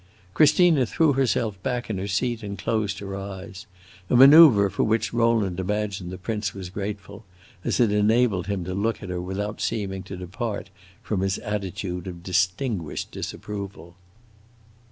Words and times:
Christina 0.33 0.87
threw 0.87 1.13
herself 1.13 1.61
back 1.61 1.87
in 1.87 1.99
her 1.99 2.07
seat 2.07 2.41
and 2.41 2.57
closed 2.57 2.97
her 2.97 3.15
eyes; 3.15 3.67
a 4.09 4.15
manoeuvre 4.15 4.71
for 4.71 4.83
which 4.83 5.13
Rowland 5.13 5.59
imagined 5.59 6.09
the 6.09 6.17
prince 6.17 6.55
was 6.55 6.71
grateful, 6.71 7.23
as 7.63 7.79
it 7.79 7.91
enabled 7.91 8.47
him 8.47 8.65
to 8.65 8.73
look 8.73 9.03
at 9.03 9.09
her 9.09 9.21
without 9.21 9.61
seeming 9.61 10.01
to 10.01 10.17
depart 10.17 10.71
from 11.03 11.21
his 11.21 11.37
attitude 11.37 12.07
of 12.07 12.23
distinguished 12.23 13.11
disapproval. 13.11 13.95